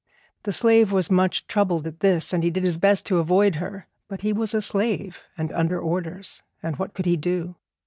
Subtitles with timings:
[0.41, 3.85] The slave was much troubled at this, and he did his best to avoid her;
[4.07, 7.53] but he was a slave and under orders, and what could he do?